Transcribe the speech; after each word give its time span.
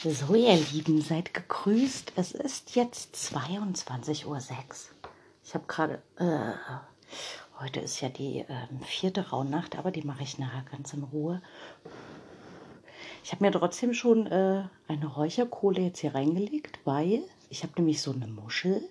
So, 0.00 0.36
ihr 0.36 0.54
Lieben, 0.54 1.00
seid 1.00 1.34
gegrüßt. 1.34 2.12
Es 2.14 2.30
ist 2.30 2.76
jetzt 2.76 3.16
22.06 3.16 4.26
Uhr. 4.26 4.38
Ich 5.42 5.54
habe 5.54 5.64
gerade, 5.66 6.00
äh, 6.18 6.52
heute 7.58 7.80
ist 7.80 8.00
ja 8.00 8.08
die 8.08 8.42
äh, 8.42 8.68
vierte 8.86 9.30
Rauhnacht, 9.30 9.76
aber 9.76 9.90
die 9.90 10.02
mache 10.02 10.22
ich 10.22 10.38
nachher 10.38 10.62
ganz 10.70 10.92
in 10.92 11.02
Ruhe. 11.02 11.42
Ich 13.24 13.32
habe 13.32 13.44
mir 13.44 13.50
trotzdem 13.50 13.92
schon 13.92 14.28
äh, 14.28 14.68
eine 14.86 15.06
Räucherkohle 15.06 15.80
jetzt 15.80 15.98
hier 15.98 16.14
reingelegt, 16.14 16.78
weil 16.84 17.24
ich 17.50 17.64
habe 17.64 17.72
nämlich 17.74 18.00
so 18.00 18.12
eine 18.12 18.28
Muschel. 18.28 18.88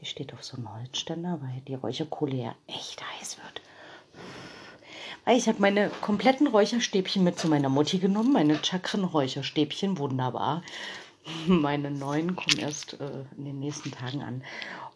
Die 0.00 0.06
steht 0.06 0.32
auf 0.32 0.42
so 0.42 0.56
einem 0.56 0.74
Holzständer, 0.74 1.40
weil 1.42 1.60
die 1.68 1.74
Räucherkohle 1.74 2.36
ja 2.36 2.54
echt 2.68 3.02
heiß 3.18 3.36
wird. 3.36 3.59
Ich 5.26 5.46
habe 5.48 5.60
meine 5.60 5.90
kompletten 6.00 6.46
Räucherstäbchen 6.46 7.22
mit 7.22 7.38
zu 7.38 7.46
meiner 7.46 7.68
Mutti 7.68 7.98
genommen. 7.98 8.32
Meine 8.32 8.58
Chakren-Räucherstäbchen, 8.64 9.98
wunderbar. 9.98 10.62
Meine 11.46 11.90
neuen 11.90 12.34
kommen 12.34 12.58
erst 12.58 12.94
äh, 12.94 13.24
in 13.36 13.44
den 13.44 13.60
nächsten 13.60 13.90
Tagen 13.90 14.22
an. 14.22 14.42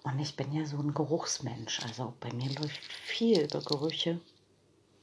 Und 0.03 0.19
ich 0.19 0.35
bin 0.35 0.53
ja 0.55 0.65
so 0.65 0.79
ein 0.79 0.95
Geruchsmensch. 0.95 1.81
Also 1.85 2.15
bei 2.21 2.33
mir 2.33 2.51
läuft 2.59 2.81
viel 3.05 3.43
über 3.43 3.61
Gerüche. 3.61 4.19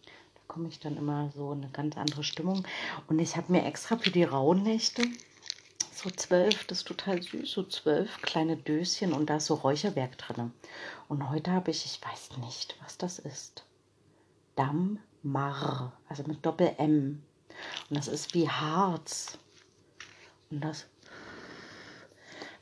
Da 0.03 0.41
komme 0.48 0.67
ich 0.67 0.79
dann 0.79 0.98
immer 0.98 1.31
so 1.35 1.51
in 1.53 1.62
eine 1.62 1.71
ganz 1.71 1.95
andere 1.98 2.23
Stimmung. 2.23 2.63
Und 3.07 3.20
ich 3.20 3.38
habe 3.38 3.51
mir 3.51 3.63
extra 3.63 3.98
für 3.98 4.12
die 4.12 4.23
Rauhnächte 4.23 5.03
so 5.93 6.09
zwölf, 6.09 6.65
das 6.65 6.79
ist 6.79 6.88
total 6.88 7.21
süß, 7.21 7.51
so 7.51 7.63
zwölf 7.63 8.21
kleine 8.23 8.57
Döschen 8.57 9.13
und 9.13 9.29
da 9.29 9.35
ist 9.38 9.45
so 9.45 9.53
Räucherwerk 9.53 10.17
drin. 10.17 10.51
Und 11.07 11.29
heute 11.29 11.51
habe 11.51 11.70
ich, 11.70 11.85
ich 11.85 12.01
weiß 12.03 12.38
nicht, 12.43 12.76
was 12.84 12.98
das 12.98 13.20
ist. 13.20 13.63
Damm 14.55 14.98
Mar, 15.23 15.93
also 16.09 16.23
mit 16.23 16.45
Doppel-M. 16.45 17.21
Und 17.89 17.98
das 17.98 18.07
ist 18.07 18.34
wie 18.34 18.49
Harz. 18.49 19.38
Und 20.49 20.62
das 20.62 20.88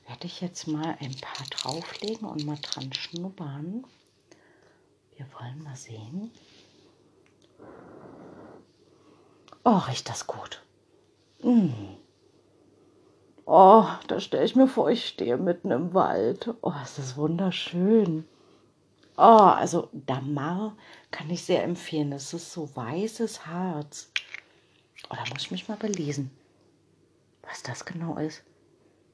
werde 0.08 0.26
ich 0.26 0.42
jetzt 0.42 0.68
mal 0.68 0.98
ein 1.00 1.16
paar 1.22 1.46
drauflegen 1.50 2.28
und 2.28 2.46
mal 2.46 2.58
dran 2.62 2.92
schnuppern. 2.94 3.86
Wir 5.16 5.26
wollen 5.40 5.64
mal 5.64 5.76
sehen. 5.76 6.32
Oh, 9.64 9.78
riecht 9.78 10.10
das 10.10 10.26
gut. 10.26 10.64
Mm. 11.44 11.70
Oh, 13.46 13.86
da 14.08 14.20
stelle 14.20 14.46
ich 14.46 14.56
mir 14.56 14.68
vor, 14.68 14.90
ich 14.90 15.08
stehe 15.08 15.38
mitten 15.38 15.72
im 15.72 15.94
Wald. 15.94 16.54
Oh, 16.62 16.74
ist 16.84 16.98
das 16.98 17.18
wunderschön. 17.18 18.28
Oh, 19.22 19.52
also 19.52 19.90
Damar 19.92 20.78
kann 21.12 21.30
ich 21.30 21.44
sehr 21.44 21.64
empfehlen. 21.64 22.12
Das 22.12 22.34
ist 22.34 22.54
so 22.54 22.74
weißes 22.74 23.46
Harz. 23.46 24.10
Oh, 25.10 25.16
da 25.16 25.30
muss 25.30 25.42
ich 25.42 25.52
mich 25.52 25.68
mal 25.68 25.76
belesen, 25.76 26.32
was 27.42 27.62
das 27.62 27.84
genau 27.84 28.18
ist. 28.18 28.44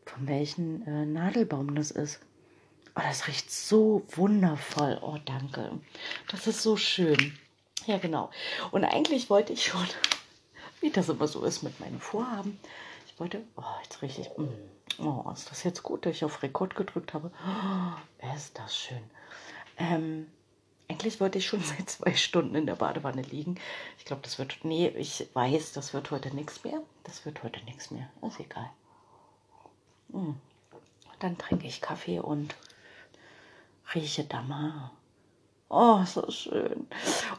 Von 0.06 0.28
welchem 0.28 0.84
äh, 0.86 1.08
Nadelbaum 1.08 1.74
das 1.74 1.90
ist. 1.90 2.20
Oh, 2.96 3.02
das 3.02 3.28
riecht 3.28 3.50
so 3.50 4.04
wundervoll. 4.10 5.00
Oh, 5.02 5.18
danke. 5.26 5.72
Das 6.30 6.46
ist 6.46 6.62
so 6.62 6.78
schön. 6.78 7.36
Ja, 7.88 7.98
genau. 7.98 8.30
Und 8.70 8.84
eigentlich 8.84 9.32
wollte 9.32 9.54
ich 9.54 9.66
schon, 9.66 9.88
wie 10.82 10.92
das 10.92 11.10
immer 11.10 11.28
so 11.28 11.44
ist 11.44 11.64
mit 11.64 11.80
meinen 11.80 12.00
Vorhaben, 12.00 12.60
ich 13.08 13.20
wollte, 13.20 13.42
oh, 13.58 13.64
jetzt 13.82 14.04
richtig, 14.04 14.30
mm, 14.38 15.04
oh, 15.04 15.32
ist 15.34 15.50
das 15.50 15.64
jetzt 15.64 15.82
gut, 15.82 16.06
dass 16.06 16.16
ich 16.16 16.26
auf 16.26 16.44
Rekord 16.44 16.76
gedrückt 16.76 17.16
habe? 17.16 17.32
Oh, 17.44 18.34
ist 18.36 18.60
das 18.60 18.78
schön. 18.78 19.02
Ähm, 19.78 20.28
eigentlich 20.88 21.20
wollte 21.20 21.38
ich 21.38 21.46
schon 21.46 21.62
seit 21.64 21.90
zwei 21.90 22.14
Stunden 22.14 22.56
in 22.56 22.66
der 22.66 22.76
Badewanne 22.76 23.22
liegen. 23.22 23.56
Ich 23.98 24.06
glaube, 24.06 24.22
das 24.24 24.40
wird. 24.40 24.60
Nee, 24.64 24.90
ich 24.90 25.28
weiß, 25.34 25.74
das 25.74 25.94
wird 25.94 26.12
heute 26.12 26.36
nichts 26.36 26.64
mehr. 26.64 26.82
Das 27.04 27.26
wird 27.26 27.44
heute 27.44 27.64
nichts 27.66 27.92
mehr. 27.92 28.10
Ist 28.22 28.40
egal. 28.40 28.70
Hm. 30.12 30.36
Dann 31.20 31.38
trinke 31.38 31.68
ich 31.68 31.82
Kaffee 31.82 32.20
und 32.20 32.56
rieche 33.94 34.26
Damar. 34.26 34.92
Oh, 35.70 36.04
so 36.06 36.30
schön. 36.30 36.88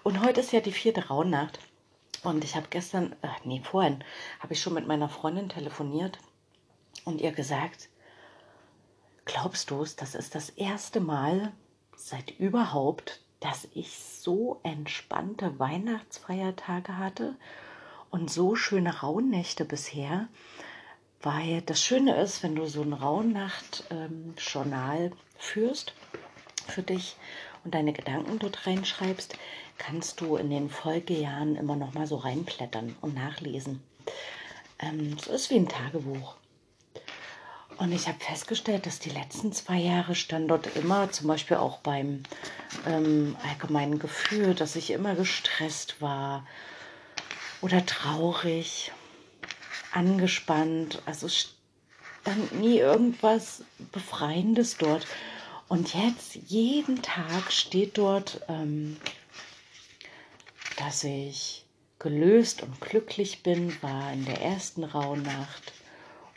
Und 0.03 0.25
heute 0.25 0.41
ist 0.41 0.53
ja 0.53 0.60
die 0.60 0.72
vierte 0.72 1.09
Rauhnacht. 1.09 1.59
Und 2.22 2.43
ich 2.43 2.56
habe 2.56 2.66
gestern, 2.71 3.12
äh, 3.22 3.28
nee, 3.44 3.60
vorhin, 3.62 4.03
habe 4.41 4.55
ich 4.55 4.60
schon 4.60 4.75
mit 4.75 4.87
meiner 4.87 5.09
Freundin 5.09 5.49
telefoniert 5.49 6.19
und 7.05 7.21
ihr 7.21 7.31
gesagt, 7.31 7.89
glaubst 9.27 9.71
du 9.71 9.83
es, 9.83 9.94
das 9.94 10.15
ist 10.15 10.34
das 10.34 10.50
erste 10.50 11.00
Mal, 11.00 11.53
seit 11.97 12.39
überhaupt, 12.39 13.21
dass 13.41 13.67
ich 13.75 13.99
so 13.99 14.61
entspannte 14.62 15.59
Weihnachtsfeiertage 15.59 16.99
hatte 16.99 17.34
und 18.11 18.31
so 18.31 18.55
schöne 18.55 19.01
Rauhnächte 19.01 19.65
bisher, 19.65 20.29
weil 21.23 21.62
das 21.62 21.83
Schöne 21.83 22.15
ist, 22.17 22.43
wenn 22.43 22.55
du 22.55 22.67
so 22.67 22.83
ein 22.83 22.93
Rauhnacht-Journal 22.93 25.07
ähm, 25.07 25.12
führst 25.39 25.95
für 26.69 26.83
dich 26.83 27.17
und 27.65 27.75
deine 27.75 27.93
Gedanken 27.93 28.39
dort 28.39 28.67
reinschreibst, 28.67 29.37
kannst 29.78 30.21
du 30.21 30.37
in 30.37 30.51
den 30.51 30.71
Folgejahren 30.71 31.57
immer 31.57 31.77
noch 31.77 31.95
mal 31.95 32.07
so 32.07 32.17
reinblättern 32.17 32.95
und 33.01 33.15
nachlesen. 33.15 33.83
Ähm, 34.78 35.17
so 35.19 35.33
ist 35.33 35.51
wie 35.51 35.57
ein 35.57 35.69
Tagebuch. 35.69 36.37
Und 37.78 37.92
ich 37.92 38.09
habe 38.09 38.19
festgestellt, 38.19 38.87
dass 38.87 39.00
die 39.00 39.10
letzten 39.10 39.53
zwei 39.53 39.76
Jahre 39.76 40.14
stand 40.14 40.50
dort 40.50 40.76
immer, 40.76 41.10
zum 41.10 41.26
Beispiel 41.26 41.59
auch 41.59 41.78
beim 41.78 42.22
ähm, 42.87 43.37
allgemeinen 43.47 43.98
Gefühl, 43.98 44.54
dass 44.54 44.76
ich 44.76 44.91
immer 44.91 45.14
gestresst 45.14 46.00
war 46.00 46.47
oder 47.60 47.84
traurig, 47.84 48.92
angespannt. 49.92 51.03
Also 51.04 51.28
stand 51.28 52.59
nie 52.59 52.78
irgendwas 52.78 53.62
Befreiendes 53.92 54.78
dort. 54.78 55.06
Und 55.69 55.92
jetzt, 55.94 56.36
jeden 56.47 57.03
Tag 57.03 57.53
steht 57.53 57.98
dort, 57.98 58.41
ähm, 58.48 58.97
dass 60.78 61.04
ich 61.04 61.66
gelöst 61.98 62.62
und 62.62 62.81
glücklich 62.81 63.42
bin, 63.42 63.76
war 63.82 64.12
in 64.12 64.25
der 64.25 64.41
ersten 64.41 64.84
Rauhnacht 64.84 65.72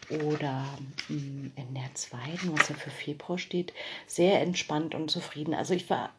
oder 0.09 0.65
mm, 1.07 1.51
in 1.55 1.73
der 1.73 1.93
zweiten, 1.93 2.57
was 2.57 2.69
ja 2.69 2.75
für 2.75 2.89
Februar 2.89 3.37
steht, 3.37 3.73
sehr 4.07 4.41
entspannt 4.41 4.95
und 4.95 5.11
zufrieden. 5.11 5.53
Also 5.53 5.73
ich 5.73 5.89
war 5.89 6.13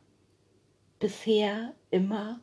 bisher 0.98 1.74
immer 1.90 2.40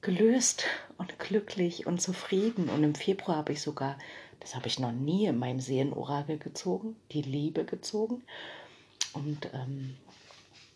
gelöst 0.00 0.64
und 0.98 1.18
glücklich 1.18 1.86
und 1.86 2.00
zufrieden. 2.00 2.68
Und 2.68 2.84
im 2.84 2.94
Februar 2.94 3.38
habe 3.38 3.52
ich 3.52 3.62
sogar, 3.62 3.98
das 4.40 4.54
habe 4.54 4.68
ich 4.68 4.78
noch 4.78 4.92
nie 4.92 5.26
in 5.26 5.38
meinem 5.38 5.60
Seelenorakel 5.60 6.38
gezogen, 6.38 6.96
die 7.10 7.22
Liebe 7.22 7.64
gezogen. 7.64 8.22
Und 9.14 9.50
ähm, 9.52 9.96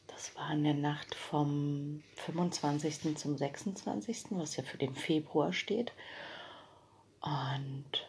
das 0.09 0.35
war 0.37 0.53
in 0.53 0.65
der 0.65 0.75
Nacht 0.75 1.15
vom 1.15 2.03
25. 2.17 3.17
zum 3.17 3.37
26., 3.37 4.27
was 4.31 4.57
ja 4.57 4.63
für 4.63 4.79
den 4.79 4.95
Februar 4.95 5.53
steht. 5.53 5.93
Und 7.21 8.07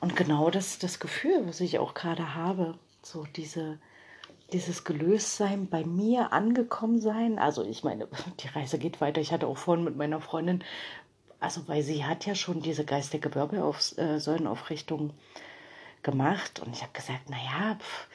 und 0.00 0.16
genau 0.16 0.50
das, 0.50 0.78
das 0.78 1.00
Gefühl, 1.00 1.46
was 1.46 1.60
ich 1.60 1.78
auch 1.78 1.94
gerade 1.94 2.34
habe, 2.34 2.78
so 3.02 3.24
diese, 3.36 3.78
dieses 4.52 4.84
Gelöstsein, 4.84 5.68
bei 5.68 5.84
mir 5.84 6.32
angekommen 6.32 7.00
sein. 7.00 7.38
Also 7.38 7.64
ich 7.64 7.84
meine, 7.84 8.08
die 8.40 8.48
Reise 8.48 8.78
geht 8.78 9.00
weiter. 9.00 9.20
Ich 9.20 9.32
hatte 9.32 9.46
auch 9.46 9.58
vorhin 9.58 9.84
mit 9.84 9.96
meiner 9.96 10.20
Freundin, 10.20 10.62
also 11.40 11.66
weil 11.68 11.82
sie 11.82 12.04
hat 12.04 12.26
ja 12.26 12.34
schon 12.34 12.60
diese 12.60 12.84
geistige 12.84 13.34
Wirbelsäulenaufrichtung 13.34 15.10
äh, 15.10 15.12
gemacht 16.02 16.60
und 16.60 16.74
ich 16.74 16.82
habe 16.82 16.92
gesagt, 16.92 17.28
naja, 17.28 17.76
pff, 17.78 18.08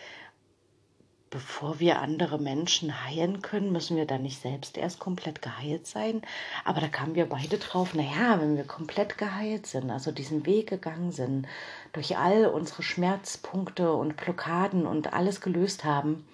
bevor 1.31 1.79
wir 1.79 1.99
andere 1.99 2.37
Menschen 2.39 3.05
heilen 3.05 3.41
können, 3.41 3.71
müssen 3.71 3.95
wir 3.95 4.05
dann 4.05 4.21
nicht 4.21 4.41
selbst 4.41 4.77
erst 4.77 4.99
komplett 4.99 5.41
geheilt 5.41 5.87
sein. 5.87 6.21
Aber 6.65 6.81
da 6.81 6.89
kamen 6.89 7.15
wir 7.15 7.27
beide 7.27 7.57
drauf, 7.57 7.93
naja, 7.95 8.39
wenn 8.39 8.57
wir 8.57 8.65
komplett 8.65 9.17
geheilt 9.17 9.65
sind, 9.65 9.89
also 9.89 10.11
diesen 10.11 10.45
Weg 10.45 10.69
gegangen 10.69 11.13
sind, 11.13 11.47
durch 11.93 12.17
all 12.17 12.47
unsere 12.47 12.83
Schmerzpunkte 12.83 13.93
und 13.93 14.17
Blockaden 14.17 14.85
und 14.85 15.13
alles 15.13 15.39
gelöst 15.39 15.85
haben, 15.85 16.27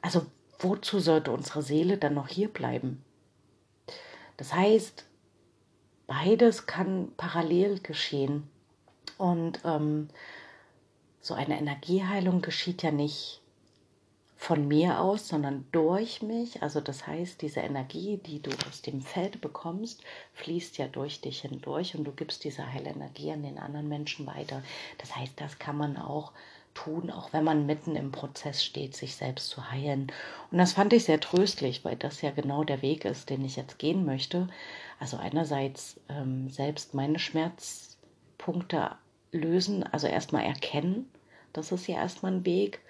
also 0.00 0.24
wozu 0.58 0.98
sollte 0.98 1.32
unsere 1.32 1.62
Seele 1.62 1.98
dann 1.98 2.14
noch 2.14 2.28
hier 2.28 2.48
bleiben? 2.48 3.04
Das 4.38 4.54
heißt, 4.54 5.04
beides 6.06 6.66
kann 6.66 7.12
parallel 7.18 7.78
geschehen. 7.80 8.48
Und 9.18 9.60
ähm, 9.66 10.08
so 11.22 11.34
eine 11.34 11.58
Energieheilung 11.58 12.42
geschieht 12.42 12.82
ja 12.82 12.90
nicht 12.90 13.40
von 14.36 14.66
mir 14.66 15.00
aus, 15.00 15.28
sondern 15.28 15.66
durch 15.70 16.20
mich. 16.20 16.64
Also 16.64 16.80
das 16.80 17.06
heißt, 17.06 17.40
diese 17.42 17.60
Energie, 17.60 18.16
die 18.16 18.42
du 18.42 18.50
aus 18.68 18.82
dem 18.82 19.00
Feld 19.00 19.40
bekommst, 19.40 20.02
fließt 20.34 20.78
ja 20.78 20.88
durch 20.88 21.20
dich 21.20 21.42
hindurch 21.42 21.94
und 21.94 22.02
du 22.02 22.10
gibst 22.10 22.42
diese 22.42 22.72
Heilenergie 22.72 23.30
an 23.30 23.44
den 23.44 23.60
anderen 23.60 23.88
Menschen 23.88 24.26
weiter. 24.26 24.64
Das 24.98 25.14
heißt, 25.14 25.34
das 25.36 25.60
kann 25.60 25.76
man 25.76 25.96
auch 25.96 26.32
tun, 26.74 27.10
auch 27.12 27.32
wenn 27.32 27.44
man 27.44 27.66
mitten 27.66 27.94
im 27.94 28.10
Prozess 28.10 28.64
steht, 28.64 28.96
sich 28.96 29.14
selbst 29.14 29.48
zu 29.48 29.70
heilen. 29.70 30.10
Und 30.50 30.58
das 30.58 30.72
fand 30.72 30.92
ich 30.92 31.04
sehr 31.04 31.20
tröstlich, 31.20 31.84
weil 31.84 31.96
das 31.96 32.20
ja 32.20 32.32
genau 32.32 32.64
der 32.64 32.82
Weg 32.82 33.04
ist, 33.04 33.30
den 33.30 33.44
ich 33.44 33.54
jetzt 33.54 33.78
gehen 33.78 34.04
möchte. 34.04 34.48
Also 34.98 35.18
einerseits 35.18 36.00
ähm, 36.08 36.50
selbst 36.50 36.94
meine 36.94 37.20
Schmerzpunkte 37.20 38.96
lösen, 39.32 39.82
also 39.82 40.06
erstmal 40.06 40.44
erkennen, 40.44 41.10
das 41.52 41.72
ist 41.72 41.86
ja 41.86 41.96
erstmal 41.96 42.32
ein 42.32 42.46
Weg, 42.46 42.80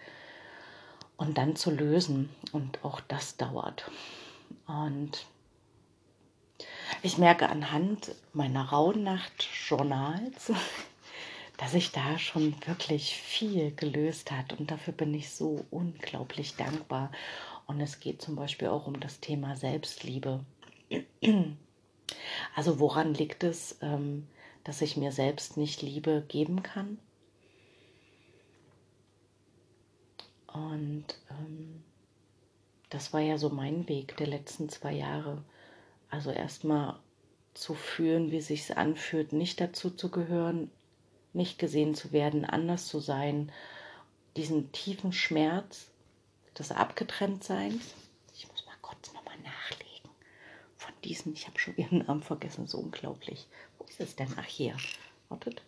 und 1.22 1.38
dann 1.38 1.56
zu 1.56 1.70
lösen. 1.70 2.30
Und 2.52 2.84
auch 2.84 3.00
das 3.00 3.36
dauert. 3.36 3.90
Und 4.66 5.24
ich 7.02 7.16
merke 7.18 7.48
anhand 7.48 8.14
meiner 8.32 8.64
Rauhnacht-Journals, 8.64 10.52
dass 11.58 11.72
sich 11.72 11.92
da 11.92 12.18
schon 12.18 12.56
wirklich 12.66 13.14
viel 13.14 13.72
gelöst 13.72 14.32
hat. 14.32 14.58
Und 14.58 14.70
dafür 14.70 14.92
bin 14.92 15.14
ich 15.14 15.30
so 15.30 15.64
unglaublich 15.70 16.56
dankbar. 16.56 17.12
Und 17.66 17.80
es 17.80 18.00
geht 18.00 18.20
zum 18.20 18.34
Beispiel 18.34 18.68
auch 18.68 18.86
um 18.86 18.98
das 18.98 19.20
Thema 19.20 19.56
Selbstliebe. 19.56 20.40
Also 22.54 22.78
woran 22.78 23.14
liegt 23.14 23.42
es, 23.42 23.78
ähm, 23.80 24.26
dass 24.64 24.82
ich 24.82 24.96
mir 24.96 25.12
selbst 25.12 25.56
nicht 25.56 25.82
Liebe 25.82 26.24
geben 26.28 26.62
kann? 26.62 26.98
Und 30.52 31.06
ähm, 31.30 31.82
das 32.90 33.12
war 33.12 33.20
ja 33.20 33.38
so 33.38 33.48
mein 33.48 33.88
Weg 33.88 34.16
der 34.18 34.26
letzten 34.26 34.68
zwei 34.68 34.92
Jahre. 34.92 35.42
Also 36.10 36.30
erstmal 36.30 36.98
zu 37.54 37.74
fühlen, 37.74 38.30
wie 38.30 38.40
sich 38.40 38.76
anfühlt, 38.76 39.32
nicht 39.32 39.60
dazu 39.60 39.90
zu 39.90 40.10
gehören, 40.10 40.70
nicht 41.32 41.58
gesehen 41.58 41.94
zu 41.94 42.12
werden, 42.12 42.44
anders 42.44 42.86
zu 42.86 43.00
sein, 43.00 43.50
diesen 44.36 44.72
tiefen 44.72 45.12
Schmerz 45.12 45.90
des 46.58 46.70
Abgetrenntseins. 46.70 47.94
Ich 48.34 48.48
muss 48.48 48.66
mal 48.66 48.76
kurz 48.82 49.12
nochmal 49.14 49.38
nachlegen. 49.38 50.10
Von 50.76 50.92
diesen, 51.04 51.32
ich 51.32 51.46
habe 51.46 51.58
schon 51.58 51.76
ihren 51.76 51.98
Namen 51.98 52.22
vergessen, 52.22 52.66
so 52.66 52.78
unglaublich. 52.78 53.46
Ist 53.92 54.00
es 54.00 54.16
denn? 54.16 54.34
Ach, 54.38 54.46
hier. 54.46 54.74
Wartet. 55.28 55.60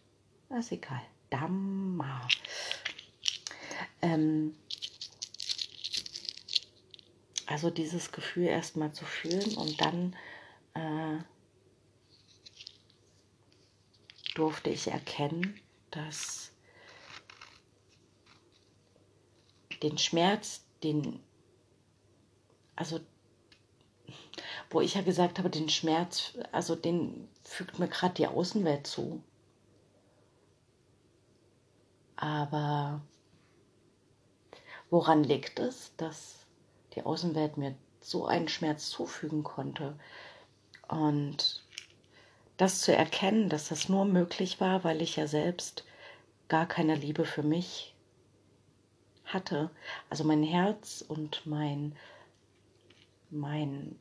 Das 0.49 0.65
ist 0.65 0.73
egal. 0.73 1.03
Dhamma. 1.29 2.27
Ähm, 4.01 4.57
also 7.45 7.69
dieses 7.69 8.13
Gefühl 8.13 8.47
erstmal 8.47 8.93
zu 8.95 9.05
fühlen 9.05 9.55
und 9.57 9.79
dann 9.79 10.17
äh, 10.73 11.23
durfte 14.35 14.71
ich 14.71 14.89
erkennen, 14.89 15.61
dass 15.91 16.51
den 19.83 19.99
Schmerz, 19.99 20.65
den, 20.83 21.21
also 22.75 23.01
wo 24.75 24.81
ich 24.81 24.95
ja 24.95 25.03
gesagt 25.03 25.39
habe, 25.39 25.51
den 25.51 25.69
Schmerz, 25.69 26.37
also 26.53 26.75
den 26.75 27.29
fügt 27.45 27.79
mir 27.79 27.89
gerade 27.89 28.15
die 28.15 28.27
Außenwelt 28.27 28.87
zu. 28.87 29.23
Aber 32.17 33.01
woran 34.91 35.25
liegt 35.25 35.61
es, 35.61 35.93
dass 35.97 36.47
die 36.95 37.03
Außenwelt 37.03 37.57
mir 37.57 37.75
so 38.01 38.27
einen 38.27 38.49
Schmerz 38.49 38.91
zufügen 38.91 39.45
konnte. 39.45 39.97
Und 40.89 41.63
das 42.57 42.81
zu 42.81 42.95
erkennen, 42.95 43.49
dass 43.49 43.69
das 43.69 43.89
nur 43.89 44.05
möglich 44.05 44.61
war, 44.61 44.85
weil 44.85 45.03
ich 45.03 45.17
ja 45.17 45.27
selbst 45.27 45.85
gar 46.49 46.67
keine 46.67 46.95
Liebe 46.95 47.25
für 47.25 47.43
mich 47.43 47.95
hatte. 49.25 49.71
Also 50.11 50.25
mein 50.25 50.43
Herz 50.43 51.05
und 51.07 51.47
mein, 51.47 51.97
mein, 53.31 53.99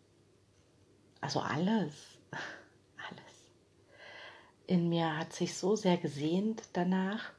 also 1.24 1.40
alles, 1.40 1.94
alles 2.98 3.24
in 4.68 4.90
mir 4.90 5.18
hat 5.18 5.32
sich 5.32 5.56
so 5.56 5.76
sehr 5.78 5.98
gesehnt 5.98 6.64
danach, 6.74 7.32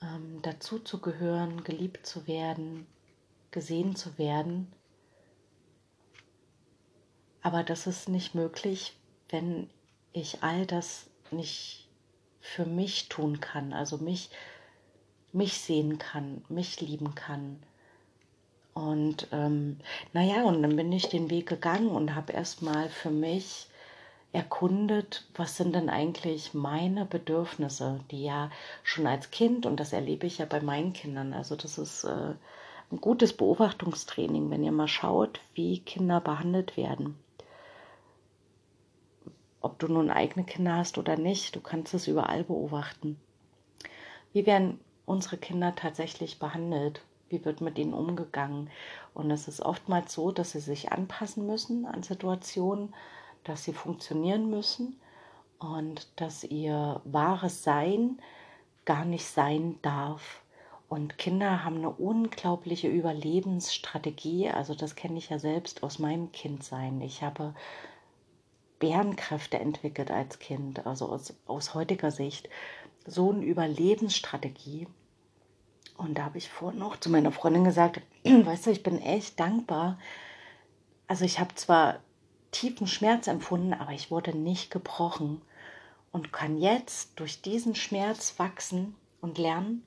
ähm, 0.00 0.40
dazu 0.42 0.78
zu 0.78 1.00
gehören, 1.00 1.64
geliebt 1.64 2.06
zu 2.06 2.26
werden, 2.26 2.86
gesehen 3.50 3.96
zu 3.96 4.16
werden. 4.16 4.72
Aber 7.42 7.62
das 7.64 7.86
ist 7.86 8.08
nicht 8.08 8.34
möglich, 8.34 8.96
wenn 9.28 9.68
ich 10.12 10.42
all 10.42 10.64
das 10.64 11.10
nicht 11.30 11.88
für 12.40 12.64
mich 12.64 13.10
tun 13.10 13.40
kann, 13.40 13.74
also 13.74 13.98
mich, 13.98 14.30
mich 15.32 15.60
sehen 15.60 15.98
kann, 15.98 16.44
mich 16.48 16.80
lieben 16.80 17.14
kann. 17.14 17.62
Und 18.78 19.26
ähm, 19.32 19.78
naja, 20.12 20.44
und 20.44 20.62
dann 20.62 20.76
bin 20.76 20.92
ich 20.92 21.08
den 21.08 21.30
Weg 21.30 21.48
gegangen 21.48 21.88
und 21.88 22.14
habe 22.14 22.32
erstmal 22.32 22.88
für 22.88 23.10
mich 23.10 23.66
erkundet, 24.32 25.26
was 25.34 25.56
sind 25.56 25.74
denn 25.74 25.88
eigentlich 25.88 26.54
meine 26.54 27.04
Bedürfnisse, 27.04 27.98
die 28.12 28.22
ja 28.22 28.52
schon 28.84 29.08
als 29.08 29.32
Kind, 29.32 29.66
und 29.66 29.80
das 29.80 29.92
erlebe 29.92 30.28
ich 30.28 30.38
ja 30.38 30.44
bei 30.44 30.60
meinen 30.60 30.92
Kindern, 30.92 31.32
also 31.32 31.56
das 31.56 31.76
ist 31.76 32.04
äh, 32.04 32.34
ein 32.92 33.00
gutes 33.00 33.32
Beobachtungstraining, 33.32 34.48
wenn 34.48 34.62
ihr 34.62 34.70
mal 34.70 34.86
schaut, 34.86 35.40
wie 35.54 35.80
Kinder 35.80 36.20
behandelt 36.20 36.76
werden. 36.76 37.18
Ob 39.60 39.80
du 39.80 39.88
nun 39.88 40.08
eigene 40.08 40.46
Kinder 40.46 40.76
hast 40.76 40.98
oder 40.98 41.16
nicht, 41.16 41.56
du 41.56 41.60
kannst 41.60 41.94
es 41.94 42.06
überall 42.06 42.44
beobachten. 42.44 43.18
Wie 44.32 44.46
werden 44.46 44.78
unsere 45.04 45.36
Kinder 45.36 45.74
tatsächlich 45.74 46.38
behandelt? 46.38 47.00
Wie 47.28 47.44
wird 47.44 47.60
mit 47.60 47.78
ihnen 47.78 47.94
umgegangen? 47.94 48.70
Und 49.14 49.30
es 49.30 49.48
ist 49.48 49.60
oftmals 49.60 50.12
so, 50.12 50.32
dass 50.32 50.52
sie 50.52 50.60
sich 50.60 50.92
anpassen 50.92 51.46
müssen 51.46 51.86
an 51.86 52.02
Situationen, 52.02 52.94
dass 53.44 53.64
sie 53.64 53.72
funktionieren 53.72 54.50
müssen 54.50 54.98
und 55.58 56.08
dass 56.16 56.44
ihr 56.44 57.00
wahres 57.04 57.62
Sein 57.62 58.18
gar 58.84 59.04
nicht 59.04 59.26
sein 59.26 59.78
darf. 59.82 60.42
Und 60.88 61.18
Kinder 61.18 61.64
haben 61.64 61.76
eine 61.76 61.90
unglaubliche 61.90 62.88
Überlebensstrategie. 62.88 64.48
Also 64.48 64.74
das 64.74 64.96
kenne 64.96 65.18
ich 65.18 65.28
ja 65.28 65.38
selbst 65.38 65.82
aus 65.82 65.98
meinem 65.98 66.32
Kindsein. 66.32 67.02
Ich 67.02 67.22
habe 67.22 67.54
Bärenkräfte 68.78 69.58
entwickelt 69.58 70.10
als 70.10 70.38
Kind, 70.38 70.86
also 70.86 71.10
aus, 71.10 71.34
aus 71.46 71.74
heutiger 71.74 72.10
Sicht. 72.10 72.48
So 73.06 73.30
eine 73.30 73.44
Überlebensstrategie. 73.44 74.86
Und 75.98 76.16
da 76.16 76.24
habe 76.24 76.38
ich 76.38 76.48
vorhin 76.48 76.78
noch 76.78 76.98
zu 76.98 77.10
meiner 77.10 77.32
Freundin 77.32 77.64
gesagt, 77.64 78.00
weißt 78.24 78.66
du, 78.66 78.70
ich 78.70 78.82
bin 78.82 78.98
echt 78.98 79.38
dankbar. 79.38 79.98
Also 81.06 81.26
ich 81.26 81.38
habe 81.38 81.54
zwar 81.54 81.98
tiefen 82.50 82.86
Schmerz 82.86 83.26
empfunden, 83.26 83.74
aber 83.74 83.92
ich 83.92 84.10
wurde 84.10 84.34
nicht 84.34 84.70
gebrochen 84.70 85.42
und 86.10 86.32
kann 86.32 86.56
jetzt 86.56 87.20
durch 87.20 87.42
diesen 87.42 87.74
Schmerz 87.74 88.38
wachsen 88.38 88.94
und 89.20 89.36
lernen, 89.36 89.82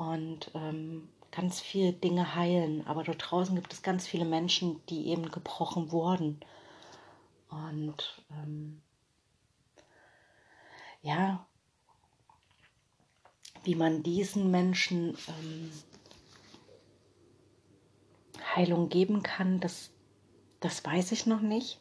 und 0.00 0.50
ähm, 0.54 1.10
ganz 1.30 1.60
viele 1.60 1.92
Dinge 1.92 2.34
heilen. 2.34 2.86
Aber 2.86 3.04
dort 3.04 3.30
draußen 3.30 3.54
gibt 3.54 3.70
es 3.74 3.82
ganz 3.82 4.06
viele 4.06 4.24
Menschen, 4.24 4.80
die 4.88 5.08
eben 5.08 5.30
gebrochen 5.30 5.92
wurden. 5.92 6.40
Und 7.50 8.24
ähm, 8.30 8.80
ja, 11.02 11.46
wie 13.64 13.74
man 13.74 14.02
diesen 14.02 14.50
Menschen 14.50 15.16
ähm, 15.28 15.70
Heilung 18.54 18.88
geben 18.88 19.22
kann, 19.22 19.60
das, 19.60 19.90
das 20.60 20.84
weiß 20.84 21.12
ich 21.12 21.26
noch 21.26 21.40
nicht. 21.40 21.80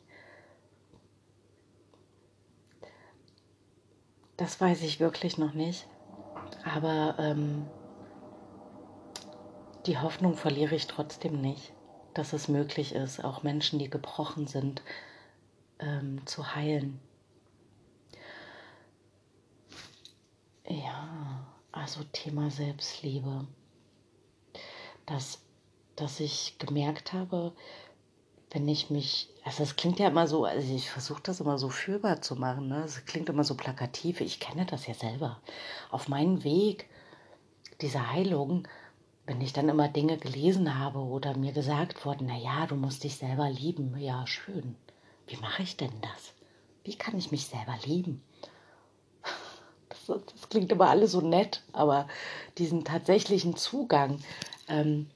Das 4.38 4.60
weiß 4.62 4.84
ich 4.84 5.00
wirklich 5.00 5.38
noch 5.38 5.54
nicht. 5.54 5.88
Aber 6.64 7.16
ähm, 7.20 7.66
die 9.86 9.98
Hoffnung 9.98 10.36
verliere 10.36 10.76
ich 10.76 10.88
trotzdem 10.88 11.42
nicht, 11.42 11.74
dass 12.14 12.34
es 12.34 12.48
möglich 12.48 12.94
ist, 12.94 13.24
auch 13.24 13.44
Menschen, 13.44 13.80
die 13.80 13.90
gebrochen 13.90 14.48
sind, 14.48 14.82
ähm, 15.80 16.26
zu 16.26 16.56
heilen. 16.56 17.00
Also 21.90 22.08
Thema 22.14 22.52
Selbstliebe. 22.52 23.48
Dass, 25.08 25.40
dass 25.96 26.20
ich 26.20 26.56
gemerkt 26.60 27.14
habe, 27.14 27.52
wenn 28.52 28.68
ich 28.68 28.92
mich, 28.92 29.28
also 29.44 29.64
es 29.64 29.76
klingt 29.76 29.98
ja 29.98 30.10
immer 30.10 30.28
so, 30.28 30.46
also 30.46 30.72
ich 30.72 30.88
versuche 30.88 31.24
das 31.24 31.40
immer 31.40 31.58
so 31.58 31.70
fühlbar 31.70 32.22
zu 32.22 32.36
machen, 32.36 32.68
ne? 32.68 32.84
es 32.84 33.06
klingt 33.06 33.28
immer 33.28 33.44
so 33.44 33.56
plakativ, 33.56 34.22
ich 34.22 34.40
kenne 34.40 34.68
das 34.68 34.86
ja 34.86 34.94
selber. 34.94 35.42
Auf 35.90 36.10
meinem 36.10 36.44
Weg 36.44 36.88
dieser 37.82 38.12
Heilung 38.12 38.68
wenn 39.26 39.42
ich 39.42 39.54
dann 39.54 39.70
immer 39.70 39.88
Dinge 39.88 40.18
gelesen 40.18 40.80
habe 40.80 40.98
oder 40.98 41.38
mir 41.38 41.54
gesagt 41.54 42.04
wurde, 42.04 42.24
na 42.26 42.36
ja, 42.36 42.66
du 42.66 42.76
musst 42.76 43.04
dich 43.04 43.16
selber 43.16 43.48
lieben, 43.48 43.96
ja, 43.98 44.26
schön. 44.26 44.76
Wie 45.28 45.38
mache 45.38 45.62
ich 45.62 45.78
denn 45.78 45.94
das? 46.02 46.34
Wie 46.84 46.96
kann 46.96 47.16
ich 47.16 47.30
mich 47.32 47.46
selber 47.46 47.78
lieben? 47.86 48.24
Klingt 50.50 50.72
immer 50.72 50.90
alles 50.90 51.12
so 51.12 51.22
nett, 51.22 51.64
aber 51.74 52.08
diesen 52.58 52.84
tatsächlichen 52.84 53.56
Zugang. 53.56 54.20
Ähm, 54.68 55.10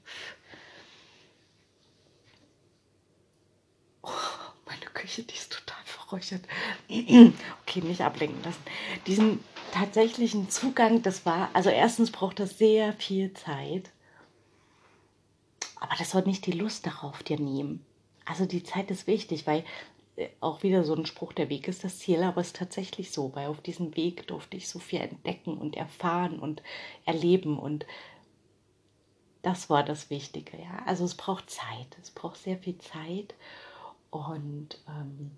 oh, 4.02 4.10
meine 4.66 4.86
Küche, 4.92 5.22
die 5.22 5.34
ist 5.34 5.52
total 5.52 5.82
verräuchert. 5.84 6.42
okay, 7.62 7.80
nicht 7.80 8.02
ablenken 8.02 8.42
lassen. 8.44 8.62
Diesen 9.06 9.40
tatsächlichen 9.72 10.50
Zugang, 10.50 11.02
das 11.02 11.26
war, 11.26 11.50
also 11.52 11.68
erstens 11.68 12.12
braucht 12.12 12.38
das 12.38 12.58
sehr 12.58 12.92
viel 12.92 13.32
Zeit, 13.34 13.90
aber 15.80 15.94
das 15.98 16.10
soll 16.10 16.22
nicht 16.22 16.46
die 16.46 16.52
Lust 16.52 16.86
darauf 16.86 17.22
dir 17.24 17.40
nehmen. 17.40 17.84
Also 18.24 18.46
die 18.46 18.62
Zeit 18.62 18.90
ist 18.90 19.06
wichtig, 19.06 19.46
weil 19.46 19.64
auch 20.40 20.62
wieder 20.62 20.84
so 20.84 20.94
ein 20.94 21.06
Spruch, 21.06 21.32
der 21.32 21.48
Weg 21.48 21.66
ist 21.66 21.82
das 21.82 21.98
Ziel, 21.98 22.22
aber 22.22 22.40
es 22.40 22.48
ist 22.48 22.56
tatsächlich 22.56 23.10
so, 23.10 23.34
weil 23.34 23.48
auf 23.48 23.60
diesem 23.60 23.96
Weg 23.96 24.26
durfte 24.28 24.56
ich 24.56 24.68
so 24.68 24.78
viel 24.78 25.00
entdecken 25.00 25.58
und 25.58 25.76
erfahren 25.76 26.38
und 26.38 26.62
erleben 27.04 27.58
und 27.58 27.84
das 29.42 29.68
war 29.68 29.82
das 29.82 30.10
Wichtige, 30.10 30.56
ja. 30.56 30.82
Also 30.86 31.04
es 31.04 31.16
braucht 31.16 31.50
Zeit, 31.50 31.98
es 32.00 32.10
braucht 32.10 32.38
sehr 32.38 32.56
viel 32.58 32.78
Zeit 32.78 33.34
und 34.10 34.80
ähm, 34.88 35.32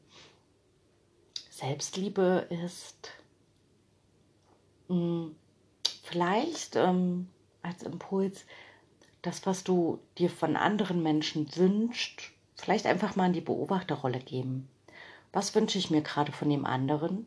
Selbstliebe 1.50 2.46
ist 2.50 3.10
mh, 4.88 4.96
hm, 4.96 5.36
vielleicht 6.02 6.76
ähm, 6.76 7.28
als 7.62 7.82
Impuls 7.82 8.44
das, 9.22 9.44
was 9.44 9.64
du 9.64 9.98
dir 10.18 10.30
von 10.30 10.54
anderen 10.54 11.02
Menschen 11.02 11.48
wünschst, 11.56 12.30
vielleicht 12.56 12.86
einfach 12.86 13.16
mal 13.16 13.26
in 13.26 13.32
die 13.32 13.40
Beobachterrolle 13.40 14.18
geben. 14.18 14.68
Was 15.32 15.54
wünsche 15.54 15.78
ich 15.78 15.90
mir 15.90 16.02
gerade 16.02 16.32
von 16.32 16.48
dem 16.48 16.64
anderen? 16.64 17.26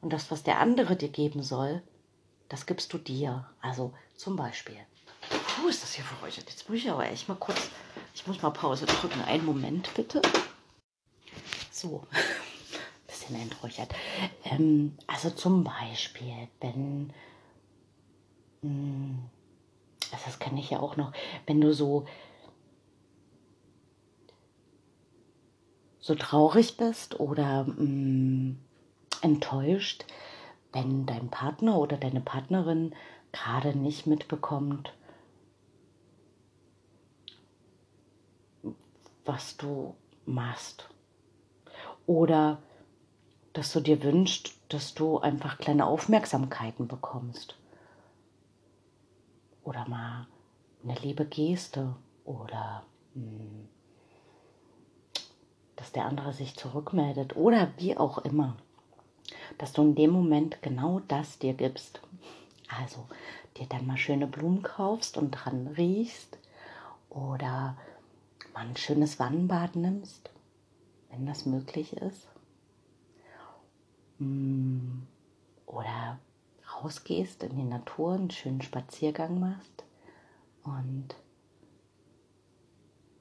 Und 0.00 0.12
das, 0.12 0.30
was 0.30 0.42
der 0.42 0.60
andere 0.60 0.96
dir 0.96 1.08
geben 1.08 1.42
soll, 1.42 1.82
das 2.48 2.66
gibst 2.66 2.92
du 2.92 2.98
dir. 2.98 3.46
Also 3.60 3.92
zum 4.14 4.36
Beispiel. 4.36 4.76
Puh, 5.28 5.68
ist 5.68 5.82
das 5.82 5.94
hier 5.94 6.04
verräuchert. 6.04 6.48
Jetzt 6.48 6.68
muss 6.68 6.78
ich 6.78 6.90
aber 6.90 7.10
echt 7.10 7.28
mal 7.28 7.36
kurz. 7.36 7.70
Ich 8.14 8.26
muss 8.26 8.42
mal 8.42 8.50
Pause 8.50 8.86
drücken. 8.86 9.20
Einen 9.22 9.44
Moment 9.44 9.92
bitte. 9.94 10.22
So. 11.70 12.06
Bisschen 13.06 13.40
enträuchert. 13.40 13.94
Ähm, 14.44 14.96
also 15.06 15.30
zum 15.30 15.64
Beispiel, 15.64 16.48
wenn. 16.60 17.12
Mh, 18.62 18.68
hm, 18.68 19.30
also 20.12 20.24
das 20.26 20.38
kenne 20.38 20.60
ich 20.60 20.70
ja 20.70 20.80
auch 20.80 20.96
noch, 20.96 21.12
wenn 21.46 21.60
du 21.60 21.74
so 21.74 22.06
so 26.06 26.14
traurig 26.14 26.76
bist 26.76 27.18
oder 27.18 27.64
mh, 27.64 27.74
mm, 27.82 28.58
enttäuscht, 29.22 30.04
wenn 30.72 31.04
dein 31.04 31.30
Partner 31.30 31.78
oder 31.78 31.96
deine 31.96 32.20
Partnerin 32.20 32.94
gerade 33.32 33.76
nicht 33.76 34.06
mitbekommt, 34.06 34.92
was 39.24 39.56
du 39.56 39.96
machst. 40.26 40.88
Oder 42.06 42.62
dass 43.52 43.72
du 43.72 43.80
dir 43.80 44.00
wünschst, 44.04 44.54
dass 44.68 44.94
du 44.94 45.18
einfach 45.18 45.58
kleine 45.58 45.86
Aufmerksamkeiten 45.86 46.86
bekommst. 46.86 47.56
Oder 49.64 49.88
mal 49.88 50.28
eine 50.84 50.94
liebe 51.00 51.24
Geste 51.24 51.96
oder 52.24 52.84
mh, 53.14 53.24
mm, 53.24 53.75
dass 55.76 55.92
der 55.92 56.06
andere 56.06 56.32
sich 56.32 56.56
zurückmeldet 56.56 57.36
oder 57.36 57.70
wie 57.76 57.96
auch 57.96 58.18
immer. 58.18 58.56
Dass 59.58 59.72
du 59.72 59.82
in 59.82 59.94
dem 59.94 60.10
Moment 60.10 60.62
genau 60.62 61.00
das 61.08 61.38
dir 61.38 61.54
gibst. 61.54 62.00
Also 62.68 63.06
dir 63.56 63.66
dann 63.66 63.86
mal 63.86 63.96
schöne 63.96 64.26
Blumen 64.26 64.62
kaufst 64.62 65.16
und 65.16 65.30
dran 65.30 65.68
riechst 65.68 66.38
oder 67.10 67.76
mal 68.54 68.66
ein 68.66 68.76
schönes 68.76 69.18
Wannenbad 69.18 69.76
nimmst, 69.76 70.30
wenn 71.10 71.26
das 71.26 71.46
möglich 71.46 71.94
ist. 71.94 72.28
Mm, 74.18 75.02
oder 75.66 76.18
rausgehst 76.74 77.42
in 77.42 77.56
die 77.56 77.64
Natur, 77.64 78.14
einen 78.14 78.30
schönen 78.30 78.62
Spaziergang 78.62 79.38
machst 79.38 79.84
und 80.64 81.14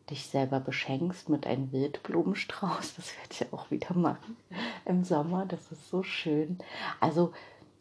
dich 0.10 0.28
selber 0.28 0.60
beschenkst 0.60 1.30
mit 1.30 1.48
einem 1.48 1.72
Wildblumenstrauß. 1.72 2.96
Das 2.96 3.16
werde 3.18 3.30
ich 3.32 3.54
auch 3.54 3.72
wieder 3.72 3.94
machen 3.96 4.38
im 4.86 5.04
Sommer. 5.04 5.46
Das 5.46 5.72
ist 5.72 5.90
so 5.90 6.04
schön. 6.04 6.60
Also 7.00 7.34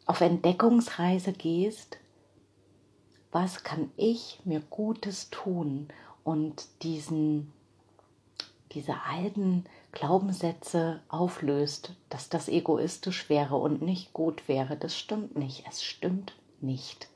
auf 0.05 0.21
Entdeckungsreise 0.21 1.33
gehst, 1.33 1.97
was 3.31 3.63
kann 3.63 3.91
ich 3.97 4.39
mir 4.45 4.61
Gutes 4.61 5.29
tun 5.29 5.89
und 6.23 6.67
diesen, 6.83 7.51
diese 8.71 8.95
alten 9.07 9.65
Glaubenssätze 9.91 11.01
auflöst, 11.09 11.93
dass 12.09 12.29
das 12.29 12.47
egoistisch 12.47 13.29
wäre 13.29 13.55
und 13.55 13.81
nicht 13.81 14.13
gut 14.13 14.47
wäre. 14.47 14.77
Das 14.77 14.97
stimmt 14.97 15.37
nicht. 15.37 15.65
Es 15.67 15.83
stimmt 15.83 16.33
nicht. 16.61 17.09